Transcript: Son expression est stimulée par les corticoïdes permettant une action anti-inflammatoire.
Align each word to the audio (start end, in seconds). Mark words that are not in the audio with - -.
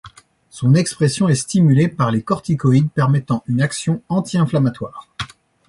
Son 0.49 0.73
expression 0.73 1.29
est 1.29 1.35
stimulée 1.35 1.87
par 1.87 2.09
les 2.09 2.23
corticoïdes 2.23 2.89
permettant 2.89 3.43
une 3.45 3.61
action 3.61 4.01
anti-inflammatoire. 4.09 5.07